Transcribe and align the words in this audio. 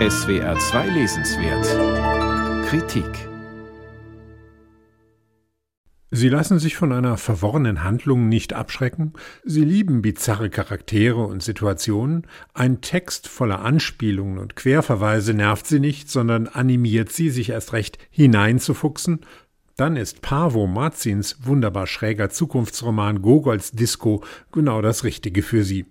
SWR 0.00 0.58
2 0.58 0.88
Lesenswert 0.88 2.66
Kritik 2.66 3.06
Sie 6.10 6.28
lassen 6.28 6.58
sich 6.58 6.74
von 6.74 6.90
einer 6.90 7.16
verworrenen 7.16 7.84
Handlung 7.84 8.28
nicht 8.28 8.54
abschrecken. 8.54 9.12
Sie 9.44 9.64
lieben 9.64 10.02
bizarre 10.02 10.50
Charaktere 10.50 11.22
und 11.22 11.44
Situationen. 11.44 12.26
Ein 12.54 12.80
Text 12.80 13.28
voller 13.28 13.60
Anspielungen 13.60 14.38
und 14.38 14.56
Querverweise 14.56 15.32
nervt 15.32 15.68
sie 15.68 15.78
nicht, 15.78 16.10
sondern 16.10 16.48
animiert 16.48 17.12
sie, 17.12 17.30
sich 17.30 17.50
erst 17.50 17.72
recht 17.72 17.98
hineinzufuchsen. 18.10 19.20
Dann 19.76 19.94
ist 19.94 20.22
Pavo 20.22 20.66
Marzins 20.66 21.38
wunderbar 21.44 21.86
schräger 21.86 22.30
Zukunftsroman 22.30 23.22
Gogols 23.22 23.70
Disco 23.70 24.24
genau 24.50 24.82
das 24.82 25.04
Richtige 25.04 25.42
für 25.42 25.62
sie. 25.62 25.86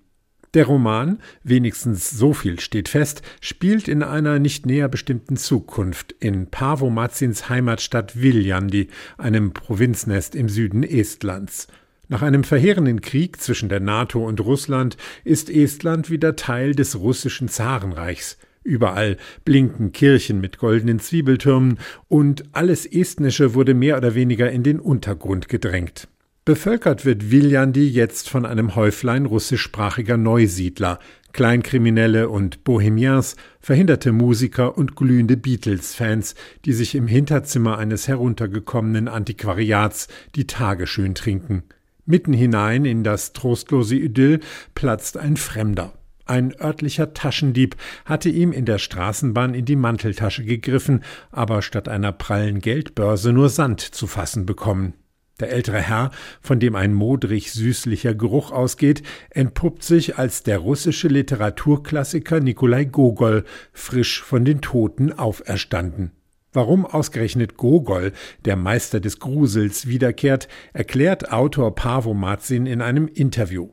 Der 0.53 0.65
Roman, 0.65 1.17
wenigstens 1.43 2.11
so 2.11 2.31
viel 2.31 2.59
steht 2.59 2.87
fest, 2.87 3.23
spielt 3.41 3.87
in 3.87 4.03
einer 4.03 4.37
nicht 4.37 4.67
näher 4.67 4.87
bestimmten 4.87 5.35
Zukunft 5.35 6.13
in 6.19 6.45
Pavo 6.45 6.91
Mazins 6.91 7.49
Heimatstadt 7.49 8.21
Viljandi, 8.21 8.89
einem 9.17 9.53
Provinznest 9.53 10.35
im 10.35 10.49
Süden 10.49 10.83
Estlands. 10.83 11.67
Nach 12.07 12.21
einem 12.21 12.43
verheerenden 12.43 13.01
Krieg 13.01 13.41
zwischen 13.41 13.67
der 13.67 13.79
NATO 13.79 14.23
und 14.23 14.41
Russland 14.41 14.95
ist 15.23 15.49
Estland 15.49 16.11
wieder 16.11 16.35
Teil 16.35 16.75
des 16.75 16.99
russischen 16.99 17.47
Zarenreichs. 17.47 18.37
Überall 18.63 19.17
blinken 19.45 19.91
Kirchen 19.91 20.39
mit 20.39 20.59
goldenen 20.59 20.99
Zwiebeltürmen 20.99 21.79
und 22.09 22.43
alles 22.51 22.85
Estnische 22.85 23.55
wurde 23.55 23.73
mehr 23.73 23.97
oder 23.97 24.13
weniger 24.13 24.51
in 24.51 24.61
den 24.61 24.79
Untergrund 24.79 25.49
gedrängt. 25.49 26.07
Bevölkert 26.45 27.05
wird 27.05 27.31
Viljandi 27.31 27.87
jetzt 27.87 28.29
von 28.29 28.45
einem 28.45 28.75
Häuflein 28.75 29.25
russischsprachiger 29.25 30.17
Neusiedler, 30.17 30.99
Kleinkriminelle 31.31 32.27
und 32.27 32.65
Bohemiens, 32.65 33.37
verhinderte 33.61 34.11
Musiker 34.11 34.77
und 34.77 34.97
glühende 34.97 35.37
Beatles-Fans, 35.37 36.35
die 36.65 36.73
sich 36.73 36.95
im 36.95 37.07
Hinterzimmer 37.07 37.77
eines 37.77 38.09
heruntergekommenen 38.09 39.07
Antiquariats 39.07 40.09
die 40.35 40.45
Tage 40.45 40.85
schön 40.85 41.15
trinken. 41.15 41.63
Mitten 42.05 42.33
hinein 42.33 42.83
in 42.83 43.05
das 43.05 43.31
trostlose 43.31 43.95
Idyll 43.95 44.41
platzt 44.75 45.15
ein 45.15 45.37
Fremder. 45.37 45.93
Ein 46.25 46.53
örtlicher 46.59 47.13
Taschendieb 47.13 47.77
hatte 48.03 48.27
ihm 48.27 48.51
in 48.51 48.65
der 48.65 48.79
Straßenbahn 48.79 49.53
in 49.53 49.63
die 49.63 49.77
Manteltasche 49.77 50.43
gegriffen, 50.43 51.05
aber 51.31 51.61
statt 51.61 51.87
einer 51.87 52.11
prallen 52.11 52.59
Geldbörse 52.59 53.31
nur 53.31 53.47
Sand 53.47 53.79
zu 53.79 54.07
fassen 54.07 54.45
bekommen. 54.45 54.93
Der 55.39 55.51
ältere 55.51 55.81
Herr, 55.81 56.11
von 56.41 56.59
dem 56.59 56.75
ein 56.75 56.93
modrig 56.93 57.51
süßlicher 57.51 58.13
Geruch 58.13 58.51
ausgeht, 58.51 59.01
entpuppt 59.31 59.83
sich 59.83 60.17
als 60.17 60.43
der 60.43 60.59
russische 60.59 61.07
Literaturklassiker 61.07 62.39
Nikolai 62.39 62.85
Gogol, 62.85 63.43
frisch 63.71 64.21
von 64.21 64.45
den 64.45 64.61
Toten 64.61 65.11
auferstanden. 65.11 66.11
Warum 66.53 66.85
ausgerechnet 66.85 67.57
Gogol, 67.57 68.11
der 68.45 68.55
Meister 68.55 68.99
des 68.99 69.19
Grusels, 69.19 69.87
wiederkehrt, 69.87 70.47
erklärt 70.71 71.31
Autor 71.31 71.73
Pavo 71.73 72.13
Marzin 72.13 72.67
in 72.67 72.81
einem 72.81 73.07
Interview. 73.07 73.69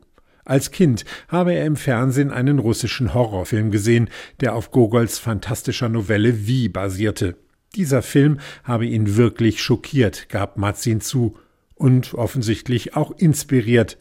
Als 0.47 0.71
Kind 0.71 1.05
habe 1.29 1.53
er 1.53 1.67
im 1.67 1.77
Fernsehen 1.77 2.31
einen 2.31 2.59
russischen 2.59 3.13
Horrorfilm 3.13 3.71
gesehen, 3.71 4.09
der 4.41 4.55
auf 4.55 4.71
Gogols 4.71 5.19
fantastischer 5.19 5.91
Novelle 5.91 6.47
Wie 6.47 6.71
basierte. 6.71 7.37
Dieser 7.77 8.01
Film 8.01 8.41
habe 8.65 8.87
ihn 8.87 9.17
wirklich 9.17 9.63
schockiert, 9.63 10.31
gab 10.31 10.57
Marzin 10.57 11.03
zu 11.03 11.37
und 11.81 12.13
offensichtlich 12.15 12.95
auch 12.95 13.11
inspiriert. 13.11 13.99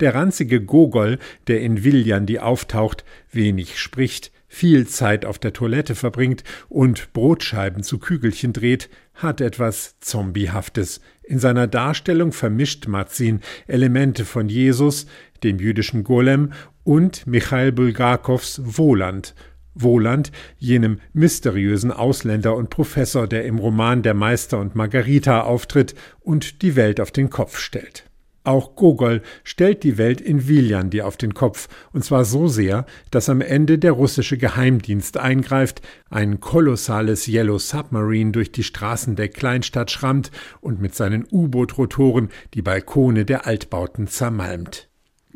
Der 0.00 0.14
ranzige 0.14 0.62
Gogol, 0.62 1.18
der 1.46 1.60
in 1.60 1.84
Viljandi 1.84 2.38
auftaucht, 2.38 3.04
wenig 3.30 3.78
spricht, 3.78 4.32
viel 4.46 4.86
Zeit 4.86 5.26
auf 5.26 5.38
der 5.38 5.52
Toilette 5.52 5.94
verbringt 5.94 6.42
und 6.70 7.12
Brotscheiben 7.12 7.82
zu 7.82 7.98
Kügelchen 7.98 8.54
dreht, 8.54 8.88
hat 9.12 9.42
etwas 9.42 10.00
Zombiehaftes. 10.00 11.02
In 11.22 11.38
seiner 11.38 11.66
Darstellung 11.66 12.32
vermischt 12.32 12.86
Marzin 12.86 13.40
Elemente 13.66 14.24
von 14.24 14.48
Jesus, 14.48 15.06
dem 15.42 15.58
jüdischen 15.58 16.04
Golem 16.04 16.52
und 16.82 17.26
Michail 17.26 17.72
Bulgakows 17.72 18.62
Wohland, 18.64 19.34
Wohland, 19.82 20.32
jenem 20.58 21.00
mysteriösen 21.12 21.92
Ausländer 21.92 22.54
und 22.56 22.70
Professor, 22.70 23.26
der 23.26 23.44
im 23.44 23.58
Roman 23.58 24.02
Der 24.02 24.14
Meister 24.14 24.58
und 24.58 24.74
Margarita 24.74 25.42
auftritt 25.42 25.94
und 26.20 26.62
die 26.62 26.76
Welt 26.76 27.00
auf 27.00 27.10
den 27.10 27.30
Kopf 27.30 27.58
stellt. 27.58 28.08
Auch 28.48 28.76
Gogol 28.76 29.20
stellt 29.44 29.82
die 29.82 29.98
Welt 29.98 30.22
in 30.22 30.48
Viljandi 30.48 31.02
auf 31.02 31.18
den 31.18 31.34
Kopf, 31.34 31.68
und 31.92 32.02
zwar 32.02 32.24
so 32.24 32.48
sehr, 32.48 32.86
dass 33.10 33.28
am 33.28 33.42
Ende 33.42 33.78
der 33.78 33.92
russische 33.92 34.38
Geheimdienst 34.38 35.18
eingreift, 35.18 35.82
ein 36.08 36.40
kolossales 36.40 37.28
Yellow 37.28 37.58
Submarine 37.58 38.32
durch 38.32 38.50
die 38.50 38.62
Straßen 38.62 39.16
der 39.16 39.28
Kleinstadt 39.28 39.90
schrammt 39.90 40.30
und 40.62 40.80
mit 40.80 40.94
seinen 40.94 41.26
U-Boot-Rotoren 41.30 42.30
die 42.54 42.62
Balkone 42.62 43.26
der 43.26 43.46
Altbauten 43.46 44.06
zermalmt. 44.06 44.87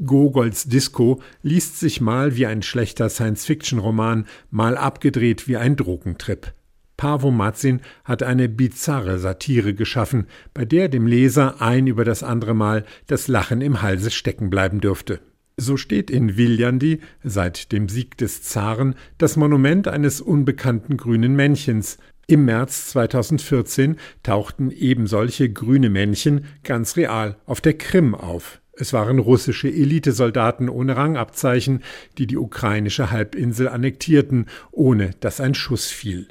Gogols 0.04 0.64
Disco 0.64 1.20
liest 1.42 1.78
sich 1.78 2.00
mal 2.00 2.36
wie 2.36 2.46
ein 2.46 2.62
schlechter 2.62 3.08
Science-Fiction-Roman, 3.08 4.26
mal 4.50 4.76
abgedreht 4.76 5.46
wie 5.48 5.56
ein 5.56 5.76
Drogentrip. 5.76 6.52
Pavo 6.96 7.30
Mazin 7.30 7.80
hat 8.04 8.22
eine 8.22 8.48
bizarre 8.48 9.18
Satire 9.18 9.74
geschaffen, 9.74 10.26
bei 10.54 10.64
der 10.64 10.88
dem 10.88 11.06
Leser 11.06 11.60
ein 11.60 11.86
über 11.86 12.04
das 12.04 12.22
andere 12.22 12.54
Mal 12.54 12.84
das 13.06 13.28
Lachen 13.28 13.60
im 13.60 13.82
Halse 13.82 14.10
stecken 14.10 14.50
bleiben 14.50 14.80
dürfte. 14.80 15.20
So 15.56 15.76
steht 15.76 16.10
in 16.10 16.36
Viljandi 16.36 17.00
seit 17.22 17.72
dem 17.72 17.88
Sieg 17.88 18.16
des 18.16 18.42
Zaren 18.42 18.94
das 19.18 19.36
Monument 19.36 19.86
eines 19.88 20.20
unbekannten 20.20 20.96
grünen 20.96 21.34
Männchens. 21.36 21.98
Im 22.26 22.44
März 22.44 22.86
2014 22.90 23.96
tauchten 24.22 24.70
eben 24.70 25.06
solche 25.06 25.52
grüne 25.52 25.90
Männchen 25.90 26.46
ganz 26.62 26.96
real 26.96 27.36
auf 27.46 27.60
der 27.60 27.76
Krim 27.76 28.14
auf. 28.14 28.61
Es 28.82 28.92
waren 28.92 29.20
russische 29.20 29.68
Elitesoldaten 29.68 30.68
ohne 30.68 30.96
Rangabzeichen, 30.96 31.84
die 32.18 32.26
die 32.26 32.36
ukrainische 32.36 33.12
Halbinsel 33.12 33.68
annektierten, 33.68 34.46
ohne 34.72 35.12
dass 35.20 35.40
ein 35.40 35.54
Schuss 35.54 35.86
fiel. 35.86 36.26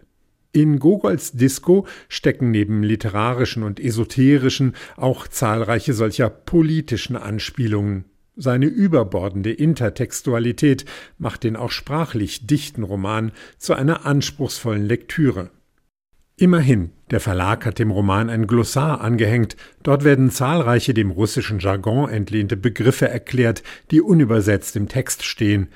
In 0.51 0.77
Gogols 0.79 1.31
Disco 1.31 1.87
stecken 2.09 2.51
neben 2.51 2.83
literarischen 2.83 3.63
und 3.63 3.79
esoterischen 3.79 4.75
auch 4.97 5.29
zahlreiche 5.29 5.93
solcher 5.93 6.29
politischen 6.29 7.15
Anspielungen. 7.15 8.03
Seine 8.35 8.65
überbordende 8.65 9.53
Intertextualität 9.53 10.83
macht 11.17 11.45
den 11.45 11.55
auch 11.55 11.71
sprachlich 11.71 12.47
dichten 12.47 12.83
Roman 12.83 13.31
zu 13.59 13.75
einer 13.75 14.05
anspruchsvollen 14.05 14.85
Lektüre. 14.85 15.51
Immerhin, 16.41 16.89
der 17.11 17.19
Verlag 17.19 17.67
hat 17.67 17.77
dem 17.77 17.91
Roman 17.91 18.27
ein 18.27 18.47
Glossar 18.47 19.01
angehängt. 19.01 19.55
Dort 19.83 20.03
werden 20.03 20.31
zahlreiche 20.31 20.95
dem 20.95 21.11
russischen 21.11 21.59
Jargon 21.59 22.09
entlehnte 22.09 22.57
Begriffe 22.57 23.07
erklärt, 23.07 23.61
die 23.91 24.01
unübersetzt 24.01 24.75
im 24.75 24.87
Text 24.87 25.23
stehen. 25.23 25.67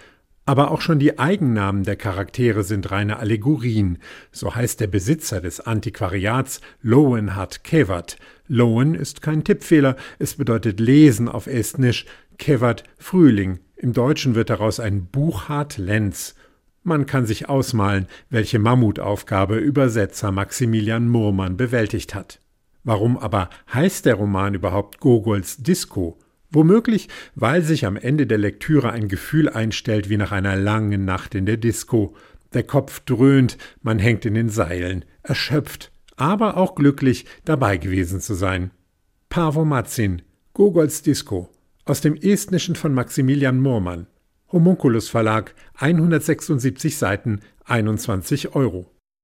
Aber 0.47 0.71
auch 0.71 0.81
schon 0.81 0.97
die 0.97 1.19
Eigennamen 1.19 1.83
der 1.83 1.97
Charaktere 1.97 2.63
sind 2.63 2.89
reine 2.89 3.19
Allegorien. 3.19 3.99
So 4.31 4.55
heißt 4.55 4.79
der 4.79 4.87
Besitzer 4.87 5.39
des 5.39 5.59
Antiquariats 5.59 6.61
Lowenhard 6.81 7.63
Kevat. 7.63 8.17
Lowen 8.47 8.95
ist 8.95 9.21
kein 9.21 9.43
Tippfehler, 9.43 9.95
es 10.17 10.33
bedeutet 10.33 10.79
Lesen 10.79 11.29
auf 11.29 11.45
Estnisch, 11.45 12.07
Kevat 12.39 12.85
Frühling. 12.97 13.59
Im 13.75 13.93
Deutschen 13.93 14.33
wird 14.33 14.49
daraus 14.49 14.79
ein 14.79 15.05
Buchhard 15.05 15.77
Lenz. 15.77 16.33
Man 16.87 17.07
kann 17.07 17.25
sich 17.25 17.49
ausmalen, 17.49 18.05
welche 18.29 18.59
Mammutaufgabe 18.59 19.57
Übersetzer 19.57 20.31
Maximilian 20.31 21.09
Murmann 21.09 21.57
bewältigt 21.57 22.13
hat. 22.13 22.39
Warum 22.83 23.17
aber 23.17 23.49
heißt 23.73 24.05
der 24.05 24.13
Roman 24.13 24.53
überhaupt 24.53 24.99
Gogols 24.99 25.57
Disco? 25.57 26.19
Womöglich, 26.51 27.09
weil 27.33 27.63
sich 27.63 27.87
am 27.87 27.97
Ende 27.97 28.27
der 28.27 28.37
Lektüre 28.37 28.91
ein 28.91 29.07
Gefühl 29.07 29.49
einstellt 29.49 30.09
wie 30.09 30.17
nach 30.17 30.31
einer 30.31 30.55
langen 30.55 31.05
Nacht 31.05 31.33
in 31.33 31.47
der 31.47 31.57
Disco. 31.57 32.15
Der 32.53 32.61
Kopf 32.61 32.99
dröhnt, 32.99 33.57
man 33.81 33.97
hängt 33.97 34.23
in 34.23 34.35
den 34.35 34.49
Seilen, 34.49 35.05
erschöpft, 35.23 35.91
aber 36.17 36.55
auch 36.55 36.75
glücklich, 36.75 37.25
dabei 37.45 37.77
gewesen 37.77 38.21
zu 38.21 38.35
sein. 38.35 38.69
Pavo 39.29 39.65
Matzin, 39.65 40.21
Gogols 40.53 41.01
Disco, 41.01 41.49
aus 41.83 42.01
dem 42.01 42.13
Estnischen 42.13 42.75
von 42.75 42.93
Maximilian 42.93 43.59
Murmann. 43.59 44.05
Homunculus 44.51 45.09
Verlag, 45.09 45.53
176 45.79 46.97
Seiten, 46.97 47.41
21 47.65 48.55
Euro. 48.55 48.94